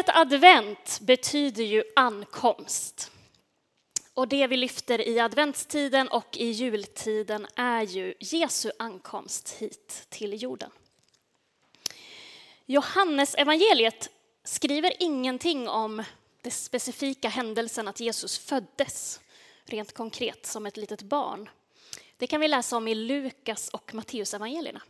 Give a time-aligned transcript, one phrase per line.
[0.00, 3.10] Ordet advent betyder ju ankomst.
[4.14, 10.42] Och det vi lyfter i adventstiden och i jultiden är ju Jesu ankomst hit till
[10.42, 10.70] jorden.
[12.66, 14.10] Johannes evangeliet
[14.44, 16.04] skriver ingenting om
[16.42, 19.20] den specifika händelsen att Jesus föddes,
[19.64, 21.48] rent konkret som ett litet barn.
[22.16, 24.82] Det kan vi läsa om i Lukas och Matteus-evangelierna.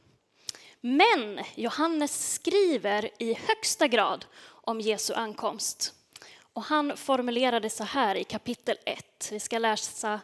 [0.81, 5.95] Men Johannes skriver i högsta grad om Jesu ankomst.
[6.53, 9.29] Och han formulerade så här i kapitel 1.
[9.33, 10.21] Vi ska läsa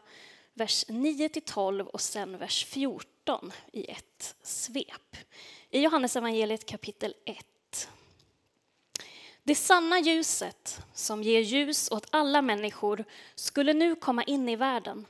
[0.55, 5.17] vers 9 12 och sen vers 14 i ett svep.
[5.71, 7.89] I Johannes evangeliet kapitel 1.
[9.43, 15.07] Det sanna ljuset som ger ljus åt alla människor skulle nu komma in i världen.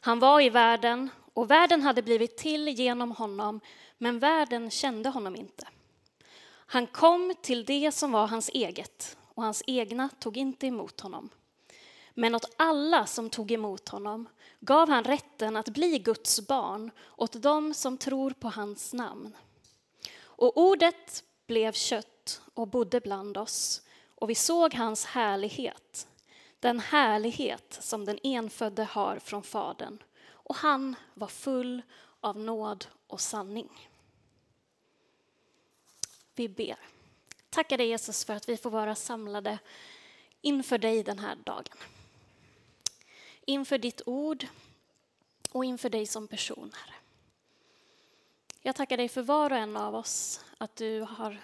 [0.00, 3.60] Han var i världen och världen hade blivit till genom honom,
[3.98, 5.68] men världen kände honom inte.
[6.66, 11.30] Han kom till det som var hans eget och hans egna tog inte emot honom.
[12.14, 14.28] Men åt alla som tog emot honom
[14.60, 19.36] gav han rätten att bli Guds barn åt dem som tror på hans namn.
[20.22, 23.82] Och ordet blev kött och bodde bland oss
[24.14, 26.08] och vi såg hans härlighet,
[26.60, 29.98] den härlighet som den enfödde har från Fadern
[30.50, 31.82] och han var full
[32.20, 33.88] av nåd och sanning.
[36.34, 36.76] Vi ber.
[37.50, 39.58] Tackar dig Jesus för att vi får vara samlade
[40.40, 41.78] inför dig den här dagen.
[43.44, 44.46] Inför ditt ord
[45.50, 46.94] och inför dig som person, Herre.
[48.60, 51.38] Jag tackar dig för var och en av oss, att du har,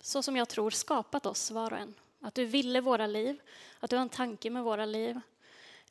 [0.00, 1.94] så som jag tror, skapat oss var och en.
[2.20, 3.40] Att du ville våra liv,
[3.80, 5.20] att du har en tanke med våra liv.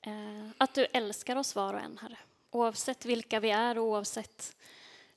[0.02, 2.18] Eh, att du älskar oss var och en, Herre.
[2.52, 4.56] Oavsett vilka vi är och oavsett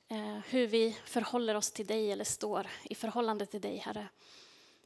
[0.07, 4.07] eh, hur vi förhåller oss till dig eller står i förhållande till dig, Herre,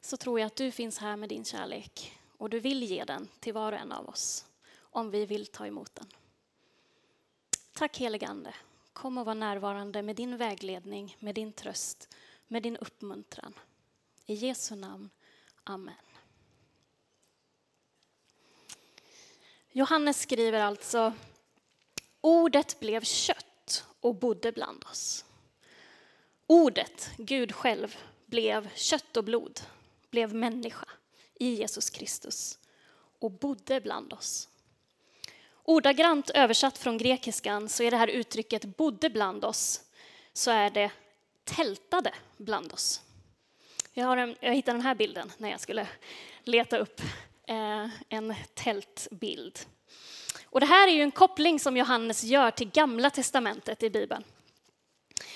[0.02, 3.28] så tror jag att du finns här med din kärlek och du vill ge den
[3.40, 4.46] till var och en av oss
[4.80, 6.08] om vi vill ta emot den.
[7.74, 8.54] Tack helige Ande.
[8.94, 12.16] Kom och var närvarande med din vägledning, med din tröst,
[12.48, 13.54] med din uppmuntran.
[14.26, 15.10] I Jesu namn.
[15.64, 15.96] Amen.
[19.72, 21.14] Johannes skriver alltså
[22.22, 25.26] Ordet blev kött och bodde bland oss.
[26.48, 29.60] Ordet, Gud själv, blev kött och blod,
[30.10, 30.88] blev människa
[31.36, 32.60] i Jesus Kristus
[33.20, 34.50] och bodde bland oss.
[35.64, 39.82] Ordagrant översatt från grekiskan så är det här uttrycket bodde bland oss,
[40.34, 40.92] så är det
[41.44, 43.02] tältade bland oss.
[43.94, 45.88] Jag, har en, jag hittade den här bilden när jag skulle
[46.44, 47.02] leta upp
[47.48, 49.60] eh, en tältbild.
[50.52, 54.24] Och det här är ju en koppling som Johannes gör till Gamla testamentet i Bibeln.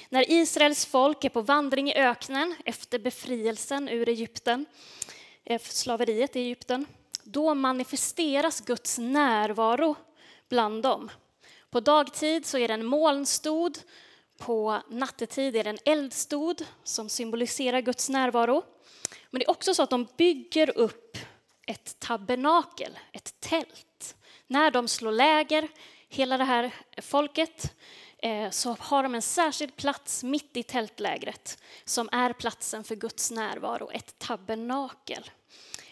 [0.09, 4.65] När Israels folk är på vandring i öknen efter befrielsen ur Egypten,
[5.43, 6.85] eh, slaveriet i Egypten,
[7.23, 9.95] då manifesteras Guds närvaro
[10.49, 11.11] bland dem.
[11.69, 13.79] På dagtid så är det en molnstod,
[14.37, 18.63] på nattetid är det en eldstod som symboliserar Guds närvaro.
[19.29, 21.17] Men det är också så att de bygger upp
[21.67, 24.15] ett tabernakel, ett tält.
[24.47, 25.67] När de slår läger,
[26.09, 26.71] hela det här
[27.01, 27.75] folket,
[28.17, 33.31] eh, så har de en särskild plats mitt i tältlägret som är platsen för Guds
[33.31, 35.31] närvaro, ett tabernakel.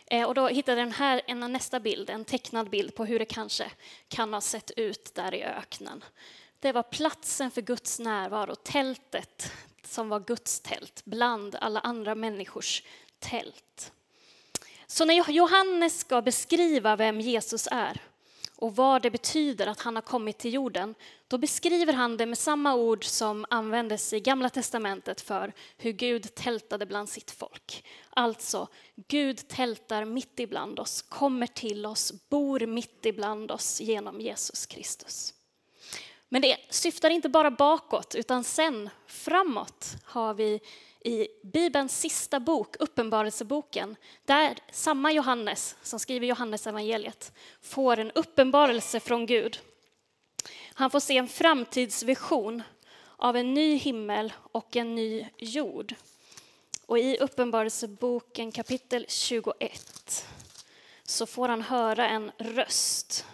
[0.06, 3.26] Eh, och då hittade den här, en nästa bild, en tecknad bild på hur det
[3.26, 3.72] kanske
[4.08, 6.04] kan ha sett ut där i öknen.
[6.60, 9.52] Det var platsen för Guds närvaro, tältet
[9.84, 12.84] som var Guds tält bland alla andra människors
[13.20, 13.92] tält.
[14.88, 18.02] Så när Johannes ska beskriva vem Jesus är
[18.62, 20.96] och vad det betyder att han har kommit till jorden,
[21.28, 26.36] då beskriver han det med samma ord som användes i Gamla testamentet för hur Gud
[26.36, 27.86] tältade bland sitt folk.
[28.10, 28.68] Alltså,
[29.08, 35.34] Gud tältar mitt ibland oss, kommer till oss, bor mitt ibland oss genom Jesus Kristus.
[36.34, 40.60] Men det syftar inte bara bakåt, utan sen framåt har vi
[41.04, 49.00] i Bibelns sista bok, Uppenbarelseboken, där samma Johannes som skriver Johannes evangeliet får en uppenbarelse
[49.00, 49.60] från Gud.
[50.74, 52.64] Han får se en framtidsvision
[53.18, 55.96] av en ny himmel och en ny jord.
[56.86, 60.26] Och i Uppenbarelseboken kapitel 21
[61.04, 63.26] så får han höra en röst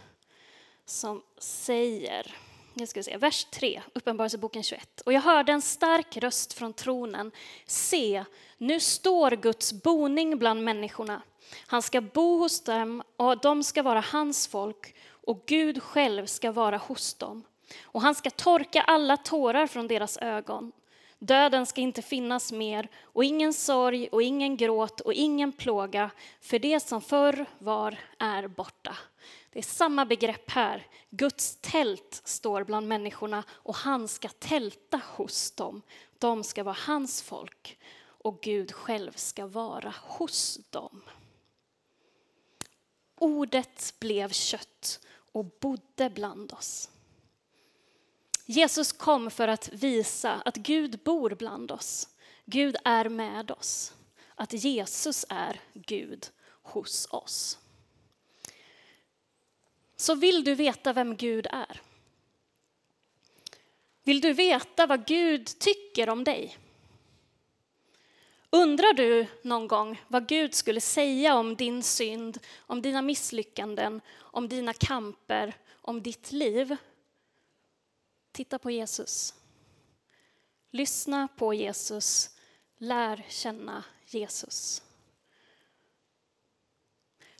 [0.86, 2.36] som säger
[2.78, 5.02] nu ska vi se, vers 3, Uppenbarelseboken 21.
[5.02, 7.32] Och jag hörde en stark röst från tronen.
[7.66, 8.26] Se,
[8.58, 11.22] nu står Guds boning bland människorna.
[11.68, 16.52] Han ska bo hos dem och de ska vara hans folk och Gud själv ska
[16.52, 17.44] vara hos dem.
[17.84, 20.72] Och han ska torka alla tårar från deras ögon.
[21.20, 26.10] Döden ska inte finnas mer och ingen sorg och ingen gråt och ingen plåga,
[26.42, 28.98] för det som förr var är borta.
[29.50, 30.88] Det är samma begrepp här.
[31.10, 35.82] Guds tält står bland människorna och han ska tälta hos dem.
[36.20, 41.02] De ska vara hans folk och Gud själv ska vara hos dem.
[43.20, 45.00] Ordet blev kött
[45.32, 46.90] och bodde bland oss.
[48.50, 52.10] Jesus kom för att visa att Gud bor bland oss.
[52.46, 53.94] Gud är med oss.
[54.36, 56.28] Att Jesus är Gud
[56.62, 57.60] hos oss.
[59.96, 61.82] Så vill du veta vem Gud är?
[64.04, 66.58] Vill du veta vad Gud tycker om dig?
[68.50, 74.50] Undrar du någon gång vad Gud skulle säga om din synd, om dina misslyckanden, om
[74.50, 76.78] dina kamper, om ditt liv?
[78.38, 79.34] Titta på Jesus.
[80.72, 82.30] Lyssna på Jesus.
[82.78, 84.82] Lär känna Jesus.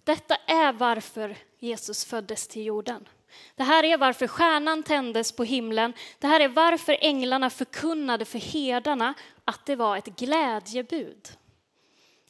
[0.04, 3.08] Detta är varför Jesus föddes till jorden.
[3.56, 5.94] Det här är varför stjärnan tändes på himlen.
[6.20, 9.14] Det här är varför änglarna förkunnade för herdarna
[9.46, 11.30] att det var ett glädjebud.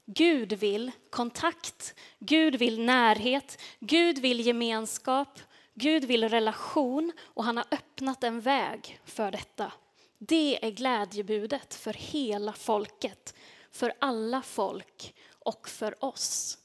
[0.05, 5.39] Gud vill kontakt, Gud vill närhet, Gud vill gemenskap,
[5.79, 9.71] Gud vill relation och han har öppnat en väg för detta.
[10.17, 13.35] Det är glädjebudet för hela folket,
[13.71, 16.57] för alla folk och för oss.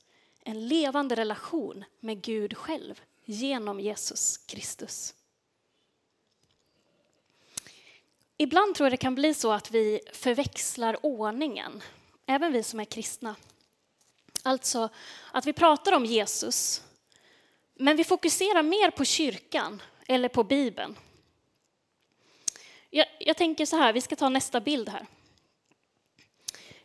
[0.42, 5.14] En levande relation med Gud själv genom Jesus Kristus.
[8.36, 11.82] Ibland tror jag det kan bli så att vi förväxlar ordningen,
[12.26, 13.36] även vi som är kristna.
[14.42, 14.88] Alltså
[15.32, 16.82] att vi pratar om Jesus,
[17.74, 20.96] men vi fokuserar mer på kyrkan eller på Bibeln.
[22.90, 25.06] Jag, jag tänker så här, vi ska ta nästa bild här.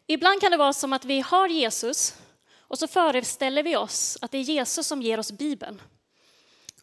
[0.08, 2.16] Ibland kan det vara som att vi har Jesus
[2.58, 5.82] och så föreställer vi oss att det är Jesus som ger oss Bibeln.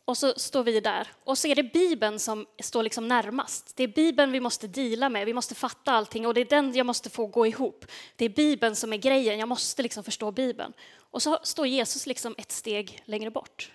[0.04, 3.76] Och så står vi där och så är det Bibeln som står liksom närmast.
[3.76, 6.74] Det är Bibeln vi måste dela med, vi måste fatta allting och det är den
[6.74, 7.86] jag måste få gå ihop.
[8.16, 10.72] Det är Bibeln som är grejen, jag måste liksom förstå Bibeln.
[10.96, 13.70] Och så står Jesus liksom ett steg längre bort.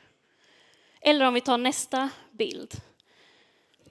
[1.01, 2.73] Eller om vi tar nästa bild,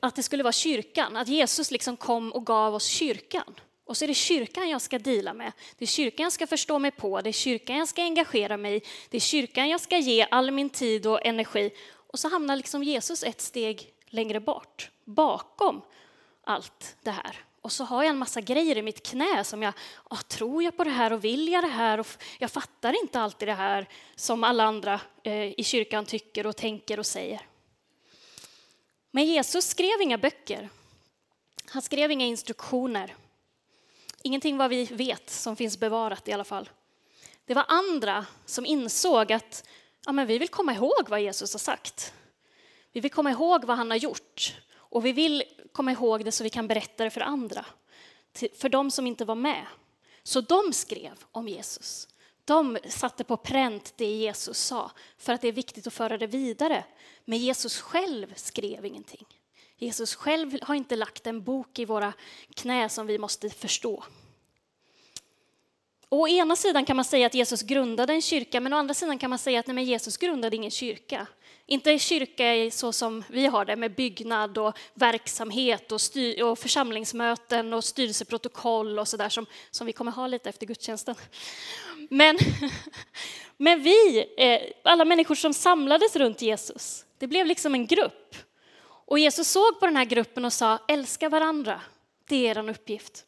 [0.00, 3.54] att det skulle vara kyrkan, att Jesus liksom kom och gav oss kyrkan.
[3.84, 5.52] Och så är det kyrkan jag ska dela med.
[5.78, 8.76] Det är kyrkan jag ska förstå mig på, det är kyrkan jag ska engagera mig
[8.76, 11.70] i, det är kyrkan jag ska ge all min tid och energi.
[11.90, 15.82] Och så hamnar liksom Jesus ett steg längre bort, bakom
[16.44, 17.47] allt det här.
[17.60, 19.74] Och så har jag en massa grejer i mitt knä som jag,
[20.10, 22.00] oh, tror jag på det här och vill jag det här?
[22.00, 22.06] Och
[22.38, 26.98] jag fattar inte alltid det här som alla andra eh, i kyrkan tycker och tänker
[26.98, 27.40] och säger.
[29.10, 30.68] Men Jesus skrev inga böcker.
[31.70, 33.14] Han skrev inga instruktioner.
[34.22, 36.70] Ingenting vad vi vet som finns bevarat i alla fall.
[37.44, 39.64] Det var andra som insåg att
[40.06, 42.12] ja, men vi vill komma ihåg vad Jesus har sagt.
[42.92, 44.56] Vi vill komma ihåg vad han har gjort
[44.90, 45.42] och vi vill
[45.72, 47.66] komma ihåg det så vi kan berätta det för andra,
[48.54, 49.66] för de som inte var med.
[50.22, 52.08] Så de skrev om Jesus.
[52.44, 56.26] De satte på pränt det Jesus sa för att det är viktigt att föra det
[56.26, 56.84] vidare.
[57.24, 59.26] Men Jesus själv skrev ingenting.
[59.76, 62.12] Jesus själv har inte lagt en bok i våra
[62.54, 64.04] knä som vi måste förstå.
[66.08, 68.94] Och å ena sidan kan man säga att Jesus grundade en kyrka, men å andra
[68.94, 71.26] sidan kan man säga att nej, men Jesus grundade ingen kyrka.
[71.70, 77.72] Inte kyrka så som vi har det med byggnad och verksamhet och, styr, och församlingsmöten
[77.72, 81.14] och styrelseprotokoll och sådär som, som vi kommer ha lite efter gudstjänsten.
[82.10, 82.38] Men,
[83.56, 88.36] men vi, eh, alla människor som samlades runt Jesus, det blev liksom en grupp.
[88.80, 91.80] Och Jesus såg på den här gruppen och sa, älska varandra,
[92.28, 93.24] det är er uppgift.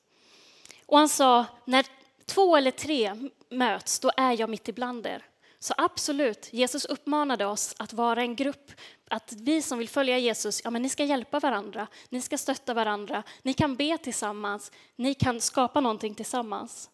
[0.86, 1.86] Och han sa, när
[2.26, 5.29] två eller tre möts, då är jag mitt ibland er.
[5.62, 8.72] Så absolut, Jesus uppmanade oss att vara en grupp,
[9.10, 12.74] att vi som vill följa Jesus, ja men ni ska hjälpa varandra, ni ska stötta
[12.74, 16.90] varandra, ni kan be tillsammans, ni kan skapa någonting tillsammans.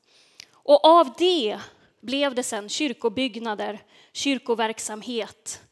[0.52, 1.61] Och av det
[2.00, 5.62] blev det sen kyrkobyggnader, kyrkoverksamhet.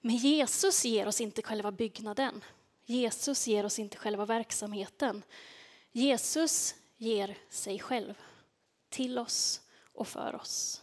[0.00, 2.44] Men Jesus ger oss inte själva byggnaden.
[2.84, 5.22] Jesus ger oss inte själva verksamheten.
[5.92, 8.14] Jesus ger sig själv
[8.88, 9.60] till oss
[9.92, 10.82] och för oss.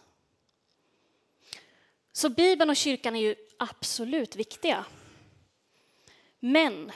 [2.15, 4.85] Så Bibeln och kyrkan är ju absolut viktiga.
[6.39, 6.91] Men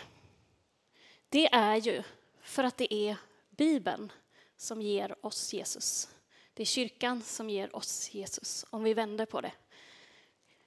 [1.29, 2.03] det är ju
[2.41, 3.17] för att det är
[3.49, 4.11] Bibeln
[4.57, 6.09] som ger oss Jesus.
[6.53, 9.51] Det är kyrkan som ger oss Jesus, om vi vänder på det.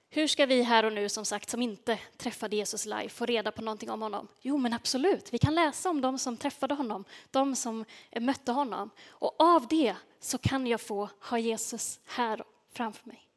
[0.09, 3.51] Hur ska vi här och nu, som sagt, som inte träffade Jesus live, få reda
[3.51, 4.27] på någonting om honom?
[4.41, 7.85] Jo, men absolut, vi kan läsa om de som träffade honom, de som
[8.19, 8.89] mötte honom.
[9.07, 12.43] Och av det så kan jag få ha Jesus här
[12.73, 13.30] framför mig.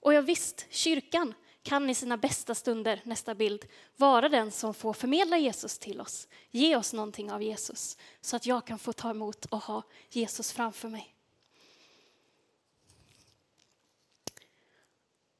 [0.00, 3.64] Och jag visst, kyrkan kan i sina bästa stunder, nästa bild,
[3.96, 6.28] vara den som får förmedla Jesus till oss.
[6.50, 10.52] Ge oss någonting av Jesus så att jag kan få ta emot och ha Jesus
[10.52, 11.14] framför mig.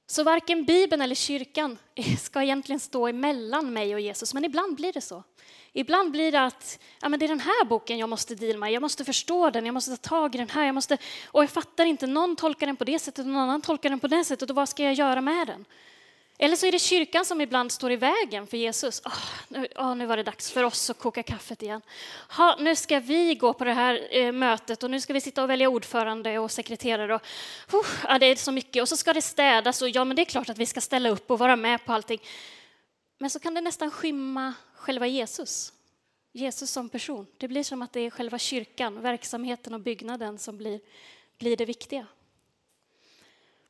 [0.06, 1.78] Så varken Bibeln eller kyrkan
[2.20, 5.22] ska egentligen stå emellan mig och Jesus, men ibland blir det så.
[5.72, 8.72] Ibland blir det att ja, men det är den här boken jag måste deal med,
[8.72, 11.50] jag måste förstå den, jag måste ta tag i den här, jag måste, och jag
[11.50, 14.24] fattar inte, någon tolkar den på det sättet och någon annan tolkar den på det
[14.24, 15.64] sättet, och vad ska jag göra med den?
[16.42, 19.02] Eller så är det kyrkan som ibland står i vägen för Jesus.
[19.04, 21.82] Oh, nu, oh, nu var det dags för oss att koka kaffet igen.
[22.36, 25.42] Ha, nu ska vi gå på det här eh, mötet och nu ska vi sitta
[25.42, 27.14] och välja ordförande och sekreterare.
[27.14, 27.22] Och,
[27.72, 28.82] oh, ja, det är så mycket.
[28.82, 31.08] Och så ska det städas och ja, men det är klart att vi ska ställa
[31.08, 32.20] upp och vara med på allting.
[33.22, 35.72] Men så kan det nästan skymma själva Jesus.
[36.32, 37.26] Jesus som person.
[37.38, 40.80] Det blir som att det är själva kyrkan, verksamheten och byggnaden som blir,
[41.38, 42.06] blir det viktiga.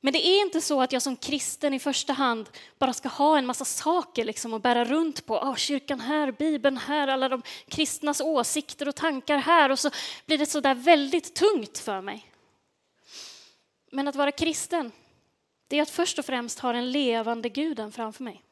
[0.00, 3.38] Men det är inte så att jag som kristen i första hand bara ska ha
[3.38, 5.38] en massa saker liksom att bära runt på.
[5.38, 9.90] Oh, kyrkan här, Bibeln här, alla de kristnas åsikter och tankar här och så
[10.26, 12.33] blir det så där väldigt tungt för mig.
[13.90, 14.92] Men att vara kristen,
[15.69, 18.45] det är att först och främst ha den levande guden framför mig.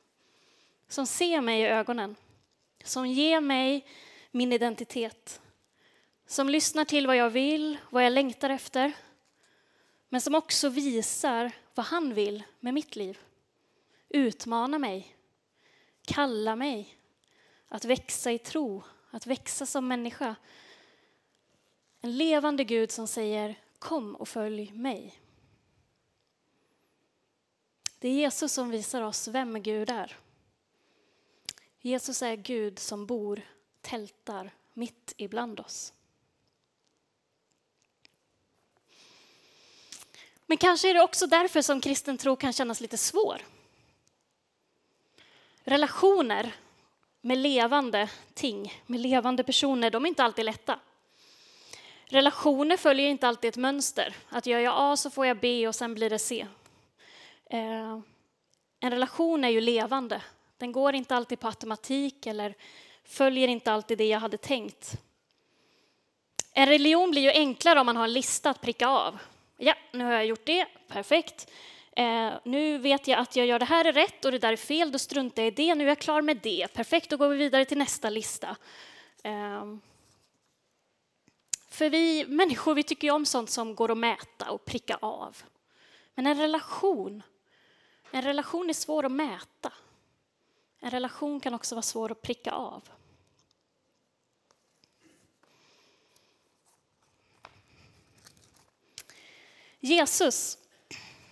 [0.88, 2.16] Som ser mig i ögonen,
[2.84, 3.86] som ger mig
[4.30, 5.40] min identitet.
[6.26, 8.92] Som lyssnar till vad jag vill, vad jag längtar efter,
[10.08, 13.18] men som också visar vad han vill med mitt liv.
[14.08, 15.16] Utmana mig,
[16.04, 16.98] kalla mig
[17.68, 20.36] att växa i tro, att växa som människa.
[22.00, 25.20] En levande Gud som säger kom och följ mig.
[27.98, 30.16] Det är Jesus som visar oss vem Gud är.
[31.80, 33.42] Jesus är Gud som bor,
[33.80, 35.92] tältar mitt ibland oss.
[40.46, 43.42] Men kanske är det också därför som kristen tro kan kännas lite svår.
[45.64, 46.54] Relationer
[47.20, 50.80] med levande ting, med levande personer, de är inte alltid lätta.
[52.04, 54.16] Relationer följer inte alltid ett mönster.
[54.28, 56.46] Att gör jag A så får jag B och sen blir det C.
[57.50, 57.98] Eh,
[58.80, 60.22] en relation är ju levande.
[60.58, 62.54] Den går inte alltid på automatik eller
[63.04, 64.92] följer inte alltid det jag hade tänkt.
[66.52, 69.18] En religion blir ju enklare om man har en lista att pricka av.
[69.56, 71.50] Ja, nu har jag gjort det, perfekt.
[71.92, 74.56] Eh, nu vet jag att jag gör det här är rätt och det där är
[74.56, 75.74] fel, då struntar jag i det.
[75.74, 78.56] Nu är jag klar med det, perfekt, då går vi vidare till nästa lista.
[79.22, 79.64] Eh,
[81.68, 85.36] för vi människor vi tycker ju om sånt som går att mäta och pricka av.
[86.14, 87.22] Men en relation,
[88.10, 89.72] en relation är svår att mäta.
[90.80, 92.88] En relation kan också vara svår att pricka av.
[99.80, 100.58] Jesus,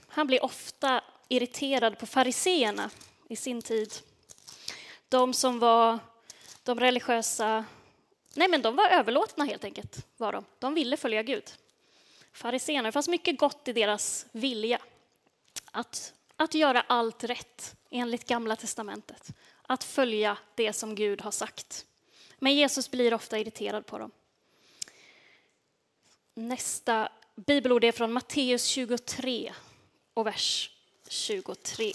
[0.08, 2.90] han blir ofta irriterad på fariseerna
[3.28, 3.92] i sin tid.
[5.08, 5.98] De som var
[6.62, 7.64] de religiösa,
[8.34, 10.44] nej men de var överlåtna helt enkelt, var de.
[10.58, 11.52] De ville följa Gud.
[12.32, 14.78] Fariseerna, det fanns mycket gott i deras vilja
[15.70, 19.32] att, att göra allt rätt enligt Gamla Testamentet.
[19.62, 21.86] Att följa det som Gud har sagt.
[22.38, 24.10] Men Jesus blir ofta irriterad på dem.
[26.34, 29.52] Nästa bibelord är från Matteus 23
[30.14, 30.70] och vers
[31.08, 31.92] 23.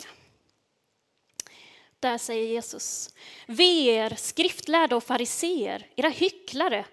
[1.99, 3.13] Där säger Jesus,
[3.47, 6.85] ve er skriftlärda och fariseer, era hycklare.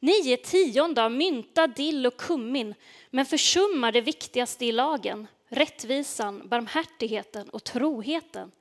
[0.00, 2.74] Ni ger tionde av mynta, dill och kummin,
[3.10, 8.52] men försummar det viktigaste i lagen, rättvisan, barmhärtigheten och troheten.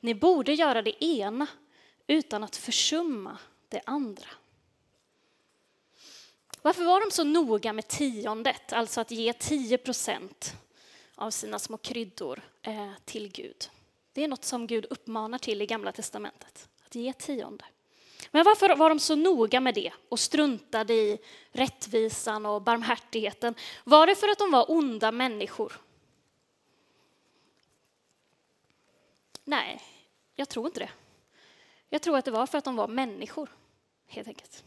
[0.00, 1.46] Ni borde göra det ena
[2.06, 4.28] utan att försumma det andra.
[6.62, 10.54] Varför var de så noga med tiondet, alltså att ge 10 procent
[11.14, 13.70] av sina små kryddor eh, till Gud?
[14.12, 17.64] Det är något som Gud uppmanar till i Gamla testamentet, att ge tionde.
[18.30, 21.18] Men varför var de så noga med det och struntade i
[21.52, 23.54] rättvisan och barmhärtigheten?
[23.84, 25.72] Var det för att de var onda människor?
[29.44, 29.82] Nej,
[30.34, 30.90] jag tror inte det.
[31.88, 33.48] Jag tror att det var för att de var människor,
[34.06, 34.64] helt enkelt.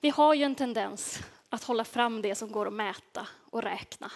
[0.00, 4.12] Vi har ju en tendens att hålla fram det som går att mäta och räkna.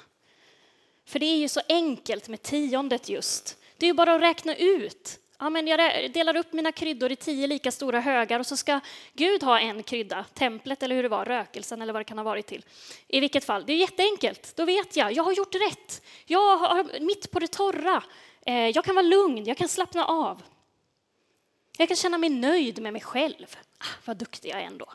[1.04, 3.58] För det är ju så enkelt med tiondet just.
[3.76, 5.20] Det är ju bara att räkna ut.
[5.38, 8.80] Ja, men jag delar upp mina kryddor i tio lika stora högar och så ska
[9.12, 12.24] Gud ha en krydda, templet eller hur det var, rökelsen eller vad det kan ha
[12.24, 12.64] varit till.
[13.08, 14.56] I vilket fall, det är jätteenkelt.
[14.56, 16.02] Då vet jag, jag har gjort rätt.
[16.26, 18.02] Jag har mitt på det torra.
[18.48, 20.42] Eh, jag kan vara lugn, jag kan slappna av.
[21.78, 23.56] Jag kan känna mig nöjd med mig själv.
[23.78, 24.92] Ah, vad duktig jag är ändå.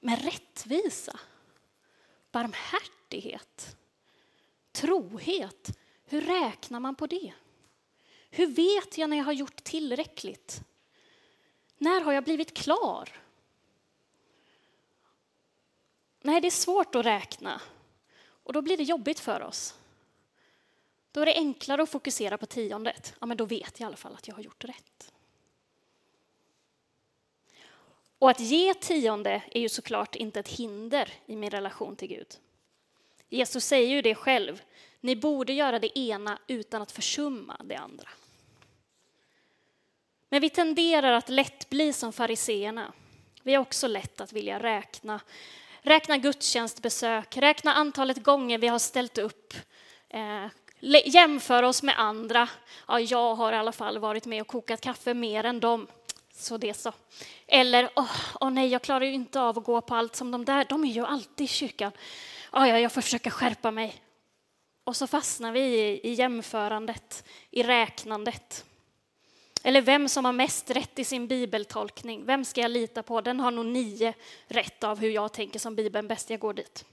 [0.00, 1.20] Men rättvisa,
[2.32, 3.76] barmhärtighet,
[4.72, 7.32] trohet, hur räknar man på det?
[8.30, 10.60] Hur vet jag när jag har gjort tillräckligt?
[11.78, 13.08] När har jag blivit klar?
[16.22, 17.60] Nej, det är svårt att räkna
[18.20, 19.74] och då blir det jobbigt för oss.
[21.12, 23.14] Då är det enklare att fokusera på tiondet.
[23.20, 25.12] Ja, men då vet jag i alla fall att jag har gjort rätt.
[28.18, 32.36] Och att ge tionde är ju såklart inte ett hinder i min relation till Gud.
[33.28, 34.62] Jesus säger ju det själv.
[35.00, 38.08] Ni borde göra det ena utan att försumma det andra.
[40.28, 42.92] Men vi tenderar att lätt bli som fariseerna.
[43.42, 45.20] Vi har också lätt att vilja räkna.
[45.82, 49.54] Räkna gudstjänstbesök, räkna antalet gånger vi har ställt upp.
[50.08, 50.46] Eh,
[50.80, 52.48] Jämför jämföra oss med andra.
[52.88, 55.86] Ja, jag har i alla fall varit med och kokat kaffe mer än dem.
[56.32, 56.92] Så det så.
[57.46, 60.30] Eller, åh oh, oh nej, jag klarar ju inte av att gå på allt som
[60.30, 61.92] de där, de är ju alltid i kyrkan.
[62.52, 64.02] Oh, ja, jag får försöka skärpa mig.
[64.84, 68.64] Och så fastnar vi i, i jämförandet, i räknandet.
[69.62, 72.24] Eller vem som har mest rätt i sin bibeltolkning.
[72.24, 73.20] Vem ska jag lita på?
[73.20, 74.14] Den har nog nio
[74.46, 76.30] rätt av hur jag tänker som Bibeln bäst.
[76.30, 76.84] Jag går dit.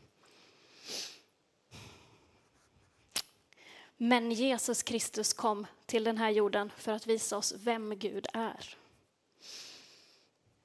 [3.98, 8.76] Men Jesus Kristus kom till den här jorden för att visa oss vem Gud är.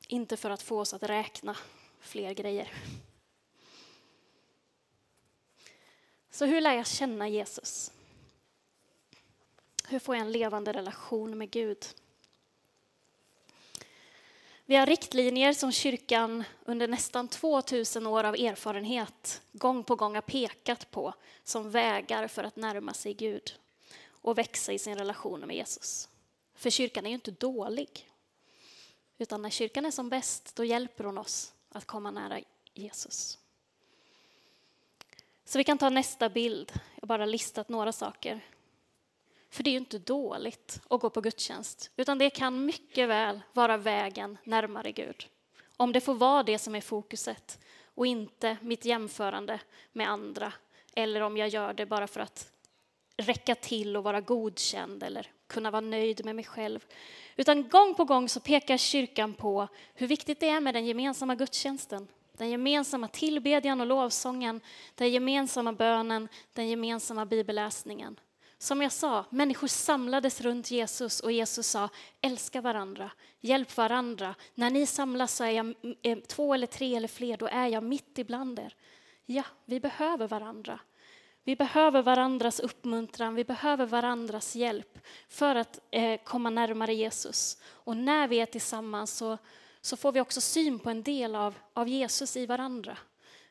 [0.09, 1.57] Inte för att få oss att räkna
[2.01, 2.73] fler grejer.
[6.31, 7.93] Så hur lär jag känna Jesus?
[9.89, 11.87] Hur får jag en levande relation med Gud?
[14.71, 20.23] Vi har riktlinjer som kyrkan under nästan 2000 år av erfarenhet gång på gång har
[20.23, 23.55] pekat på som vägar för att närma sig Gud
[24.09, 26.09] och växa i sin relation med Jesus.
[26.55, 28.11] För kyrkan är ju inte dålig.
[29.19, 32.41] Utan när kyrkan är som bäst, då hjälper hon oss att komma nära
[32.75, 33.39] Jesus.
[35.45, 36.73] Så vi kan ta nästa bild.
[36.75, 38.41] Jag har bara listat några saker.
[39.51, 43.41] För det är ju inte dåligt att gå på gudstjänst, utan det kan mycket väl
[43.53, 45.27] vara vägen närmare Gud.
[45.77, 47.59] Om det får vara det som är fokuset
[47.95, 49.61] och inte mitt jämförande
[49.93, 50.53] med andra
[50.95, 52.53] eller om jag gör det bara för att
[53.17, 56.87] räcka till och vara godkänd eller kunna vara nöjd med mig själv.
[57.37, 61.35] Utan gång på gång så pekar kyrkan på hur viktigt det är med den gemensamma
[61.35, 62.09] gudstjänsten.
[62.33, 64.61] Den gemensamma tillbedjan och lovsången,
[64.95, 68.21] den gemensamma bönen, den gemensamma bibelläsningen.
[68.63, 71.89] Som jag sa, människor samlades runt Jesus och Jesus sa
[72.21, 74.35] älska varandra, hjälp varandra.
[74.55, 77.83] När ni samlas så är jag eh, två eller tre eller fler, då är jag
[77.83, 78.75] mitt ibland er.
[79.27, 80.81] Ja, vi behöver varandra.
[81.45, 87.59] Vi behöver varandras uppmuntran, vi behöver varandras hjälp för att eh, komma närmare Jesus.
[87.67, 89.39] Och när vi är tillsammans så,
[89.81, 92.99] så får vi också syn på en del av, av Jesus i varandra.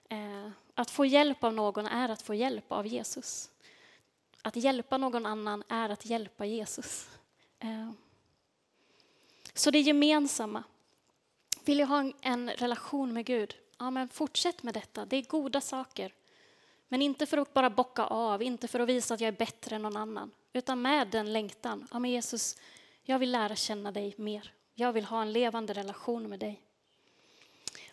[0.10, 3.50] Eh, att få hjälp av någon är att få hjälp av Jesus.
[4.42, 7.10] Att hjälpa någon annan är att hjälpa Jesus.
[7.60, 7.92] Eh.
[9.54, 10.64] Så det gemensamma.
[11.66, 13.56] Vill jag ha en relation med Gud?
[13.78, 15.06] Ja, men fortsätt med detta.
[15.06, 16.14] Det är goda saker.
[16.88, 19.76] Men inte för att bara bocka av, inte för att visa att jag är bättre
[19.76, 21.88] än någon annan, utan med den längtan.
[21.92, 22.58] Ja, men Jesus,
[23.04, 24.54] jag vill lära känna dig mer.
[24.74, 26.62] Jag vill ha en levande relation med dig.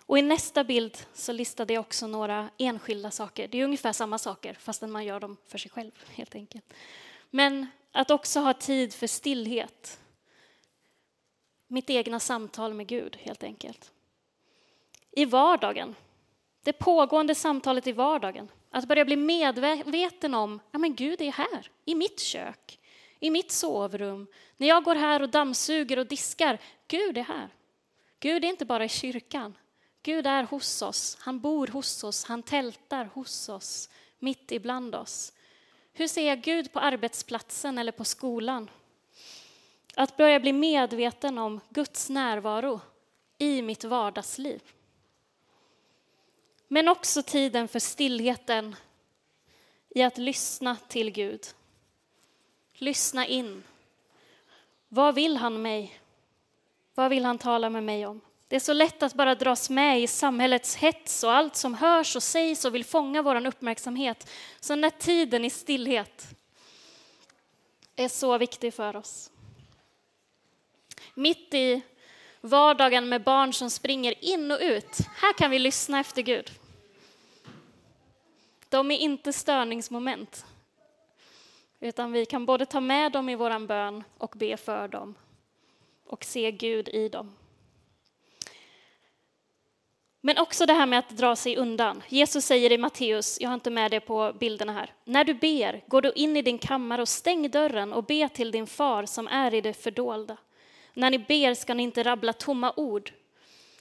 [0.06, 3.48] Och i nästa bild så listade jag också några enskilda saker.
[3.48, 6.74] Det är ungefär samma saker, fastän man gör dem för sig själv helt enkelt.
[7.30, 10.00] Men att också ha tid för stillhet.
[11.66, 13.92] Mitt egna samtal med Gud helt enkelt.
[15.10, 15.94] I vardagen.
[16.62, 18.48] Det pågående samtalet i vardagen.
[18.70, 22.78] Att börja bli medveten om att ja, Gud är här, i mitt kök,
[23.20, 24.26] i mitt sovrum.
[24.56, 27.48] När jag går här och dammsuger och diskar, Gud är här.
[28.20, 29.54] Gud är inte bara i kyrkan.
[30.06, 33.88] Gud är hos oss, han bor hos oss, han tältar hos oss,
[34.18, 35.32] mitt ibland oss.
[35.92, 38.70] Hur ser jag Gud på arbetsplatsen eller på skolan?
[39.96, 42.80] Att börja bli medveten om Guds närvaro
[43.38, 44.62] i mitt vardagsliv.
[46.68, 48.76] Men också tiden för stillheten
[49.88, 51.46] i att lyssna till Gud.
[52.72, 53.64] Lyssna in.
[54.88, 56.00] Vad vill han mig?
[56.94, 58.20] Vad vill han tala med mig om?
[58.48, 62.16] Det är så lätt att bara dras med i samhällets hets och allt som hörs
[62.16, 64.30] och sägs och vill fånga vår uppmärksamhet.
[64.60, 66.26] Så den där tiden i stillhet
[67.96, 69.30] är så viktig för oss.
[71.14, 71.82] Mitt i
[72.40, 74.98] vardagen med barn som springer in och ut.
[75.16, 76.50] Här kan vi lyssna efter Gud.
[78.68, 80.46] De är inte störningsmoment.
[81.80, 85.14] Utan vi kan både ta med dem i våran bön och be för dem
[86.06, 87.36] och se Gud i dem.
[90.26, 92.02] Men också det här med att dra sig undan.
[92.08, 95.84] Jesus säger i Matteus, jag har inte med det på bilderna här, när du ber,
[95.86, 99.28] går du in i din kammare och stäng dörren och be till din far som
[99.28, 100.36] är i det fördolda.
[100.94, 103.12] När ni ber ska ni inte rabbla tomma ord.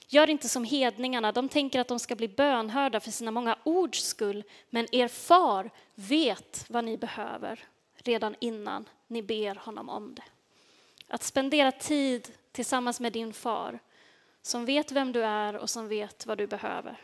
[0.08, 4.04] Gör inte som hedningarna, de tänker att de ska bli bönhörda för sina många ords
[4.04, 7.64] skull, men er far vet vad ni behöver
[7.96, 10.24] redan innan ni ber honom om det.
[11.08, 13.78] Att spendera tid tillsammans med din far
[14.46, 17.00] som vet vem du är och som vet vad du behöver.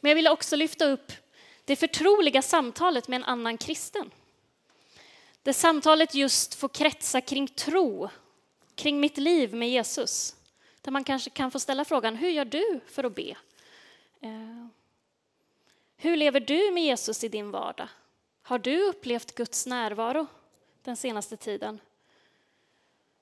[0.00, 1.12] Men jag vill också lyfta upp
[1.64, 4.10] det förtroliga samtalet med en annan kristen.
[5.42, 8.08] Det samtalet just får kretsa kring tro,
[8.74, 10.36] kring mitt liv med Jesus.
[10.80, 13.30] Där man kanske kan få ställa frågan, hur gör du för att be?
[14.20, 14.66] Eh,
[15.96, 17.88] hur lever du med Jesus i din vardag?
[18.42, 20.26] Har du upplevt Guds närvaro
[20.82, 21.80] den senaste tiden?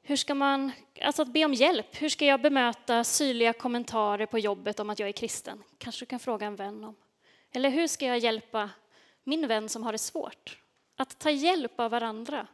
[0.02, 4.38] Hur ska man, alltså att be om hjälp, hur ska jag bemöta syrliga kommentarer på
[4.38, 5.62] jobbet om att jag är kristen?
[5.78, 6.96] Kanske du kan fråga en vän om.
[7.52, 8.70] Eller hur ska jag hjälpa
[9.24, 10.58] min vän som har det svårt?
[10.96, 12.46] Att ta hjälp av varandra.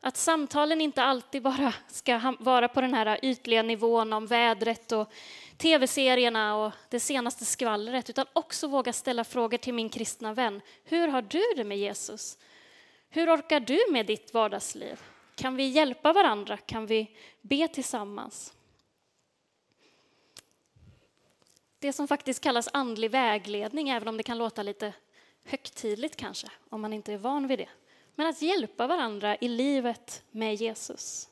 [0.00, 5.12] Att samtalen inte alltid bara ska vara på den här ytliga nivån om vädret och
[5.56, 10.60] tv-serierna och det senaste skvallret, utan också våga ställa frågor till min kristna vän.
[10.84, 12.38] Hur har du det med Jesus?
[13.10, 15.00] Hur orkar du med ditt vardagsliv?
[15.38, 16.56] Kan vi hjälpa varandra?
[16.56, 18.52] Kan vi be tillsammans?
[21.78, 24.92] Det som faktiskt kallas andlig vägledning, även om det kan låta lite
[25.44, 27.68] högtidligt kanske, om man inte är van vid det.
[28.14, 31.27] Men att hjälpa varandra i livet med Jesus.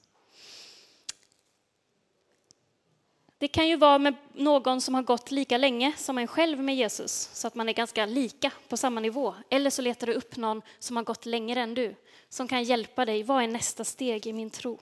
[3.38, 6.76] Det kan ju vara med någon som har gått lika länge som en själv med
[6.76, 9.34] Jesus, så att man är ganska lika på samma nivå.
[9.50, 11.94] Eller så letar du upp någon som har gått längre än du,
[12.28, 13.22] som kan hjälpa dig.
[13.22, 14.80] Vad är nästa steg i min tro?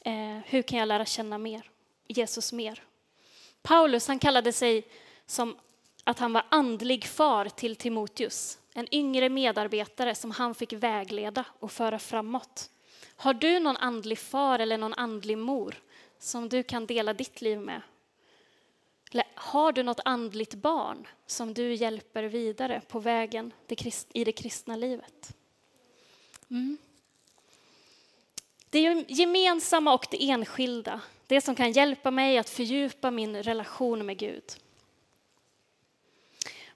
[0.00, 1.70] Eh, hur kan jag lära känna mer?
[2.08, 2.82] Jesus mer?
[3.62, 4.86] Paulus han kallade sig
[5.26, 5.56] som
[6.04, 11.72] att han var andlig far till Timoteus, en yngre medarbetare som han fick vägleda och
[11.72, 12.70] föra framåt.
[13.16, 15.74] Har du någon andlig far eller någon andlig mor
[16.20, 17.82] som du kan dela ditt liv med?
[19.10, 23.52] Eller har du något andligt barn som du hjälper vidare på vägen
[24.12, 25.36] i det kristna livet?
[26.50, 26.78] Mm.
[28.70, 34.18] Det gemensamma och det enskilda, det som kan hjälpa mig att fördjupa min relation med
[34.18, 34.44] Gud.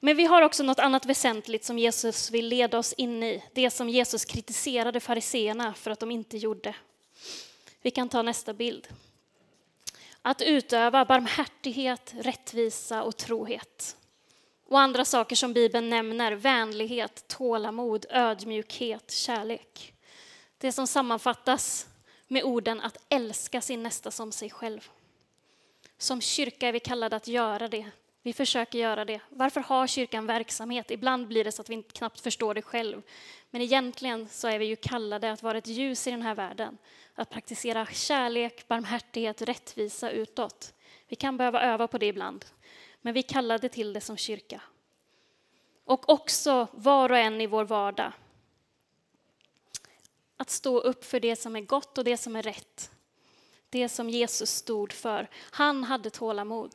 [0.01, 3.71] Men vi har också något annat väsentligt som Jesus vill leda oss in i, det
[3.71, 6.75] som Jesus kritiserade fariseerna för att de inte gjorde.
[7.83, 8.89] Vi kan ta nästa bild.
[10.27, 13.97] Att utöva barmhärtighet, rättvisa och trohet.
[14.67, 19.95] Och andra saker som Bibeln nämner, vänlighet, tålamod, ödmjukhet, kärlek.
[20.59, 21.87] Det som sammanfattas
[22.29, 24.91] med orden att älska sin nästa som sig själv.
[25.99, 27.91] Som kyrka är vi kallade att göra det.
[28.23, 29.21] Vi försöker göra det.
[29.29, 30.91] Varför har kyrkan verksamhet?
[30.91, 33.03] Ibland blir det så att vi knappt förstår det själv.
[33.55, 36.79] Men egentligen så är vi ju kallade att vara ett ljus i den här världen.
[37.15, 40.75] Att praktisera kärlek, barmhärtighet, rättvisa utåt.
[41.09, 42.45] Vi kan behöva öva på det ibland.
[43.01, 44.61] Men vi kallade till det som kyrka.
[45.85, 48.13] Och också var och en i vår vardag.
[50.37, 52.91] Att stå upp för det som är gott och det som är rätt.
[53.71, 55.31] Det som Jesus stod för.
[55.51, 56.73] Han hade tålamod.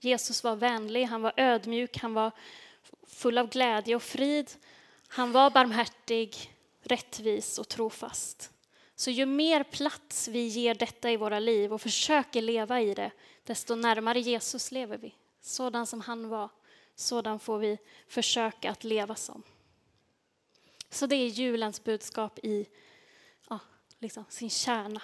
[0.00, 2.30] Jesus var vänlig, han var ödmjuk, han var
[3.06, 4.50] full av glädje och frid.
[5.12, 8.50] Han var barmhärtig, rättvis och trofast.
[8.94, 13.10] Så ju mer plats vi ger detta i våra liv och försöker leva i det,
[13.44, 15.14] desto närmare Jesus lever vi.
[15.40, 16.48] Sådan som han var,
[16.94, 19.42] sådan får vi försöka att leva som.
[20.90, 22.66] Så det är julens budskap i
[23.48, 23.58] ja,
[23.98, 25.02] liksom sin kärna.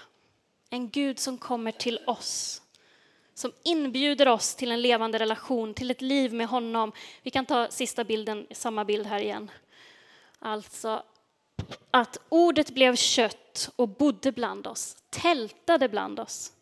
[0.70, 2.62] En Gud som kommer till oss
[3.38, 6.92] som inbjuder oss till en levande relation, till ett liv med honom.
[7.22, 9.50] Vi kan ta sista bilden, samma bild här igen.
[10.38, 11.02] Alltså
[11.90, 16.52] att ordet blev kött och bodde bland oss, tältade bland oss.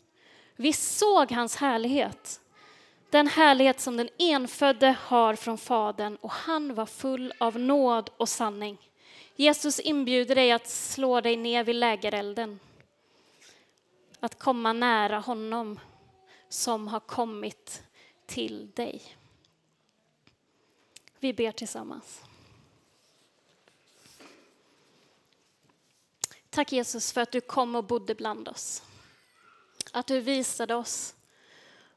[0.55, 2.41] Vi såg hans härlighet,
[3.09, 8.29] den härlighet som den enfödde har från Fadern och han var full av nåd och
[8.29, 8.77] sanning.
[9.35, 12.59] Jesus inbjuder dig att slå dig ner vid lägerelden,
[14.19, 15.79] att komma nära honom
[16.49, 17.83] som har kommit
[18.25, 19.01] till dig.
[21.19, 22.21] Vi ber tillsammans.
[26.55, 28.83] Tack Jesus för att du kom och bodde bland oss.
[29.91, 31.15] Att du visade oss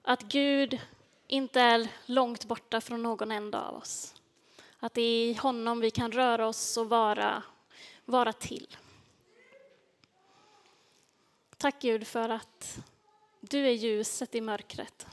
[0.03, 0.81] att Gud
[1.27, 4.15] inte är långt borta från någon enda av oss.
[4.79, 7.43] Att det är i honom vi kan röra oss och vara
[8.05, 8.77] vara till.
[11.57, 12.79] Tack Gud för att
[13.41, 15.07] du är ljuset i mörkret.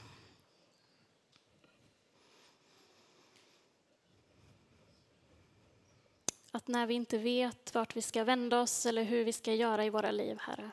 [6.66, 9.84] Att när vi inte vet vart vi ska vända oss eller hur vi ska göra
[9.84, 10.70] i våra liv, Herre.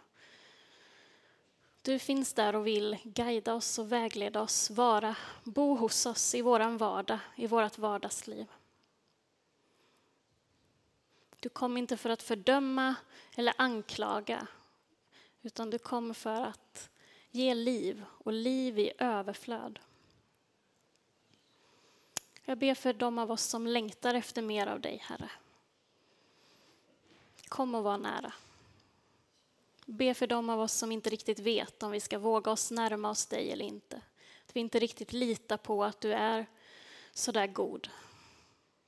[1.82, 6.42] Du finns där och vill guida oss och vägleda oss, vara, bo hos oss i
[6.42, 8.46] våran vardag, i vårt vardagsliv.
[11.40, 12.96] Du kom inte för att fördöma
[13.36, 14.48] eller anklaga,
[15.42, 16.90] utan du kom för att
[17.32, 19.80] ge liv och liv i överflöd.
[22.46, 25.30] Jag ber för de av oss som längtar efter mer av dig, Herre.
[27.54, 28.34] Kom och var nära.
[29.86, 33.10] Be för dem av oss som inte riktigt vet om vi ska våga oss närma
[33.10, 34.02] oss dig eller inte.
[34.46, 36.46] Att vi inte riktigt litar på att du är
[37.12, 37.90] så där god.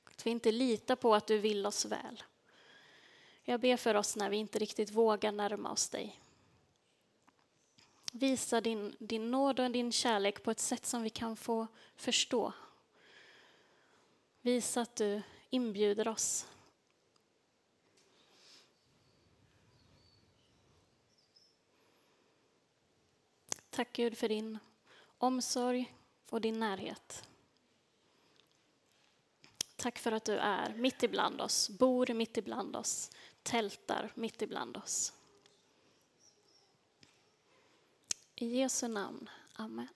[0.04, 2.22] Att vi inte litar på att du vill oss väl.
[3.44, 6.20] Jag ber för oss när vi inte riktigt vågar närma oss dig.
[8.12, 12.52] Visa din, din nåd och din kärlek på ett sätt som vi kan få förstå.
[14.40, 16.46] Visa att du inbjuder oss.
[23.76, 24.58] Tack Gud för din
[25.18, 25.94] omsorg
[26.30, 27.28] och din närhet.
[29.76, 33.10] Tack för att du är mitt ibland oss, bor mitt ibland oss,
[33.42, 35.12] tältar mitt ibland oss.
[38.34, 39.30] I Jesu namn.
[39.52, 39.88] Amen.